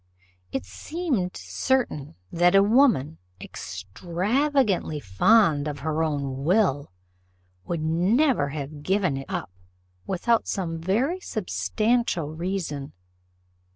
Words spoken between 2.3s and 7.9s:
that a woman, extravagantly fond of her own will, would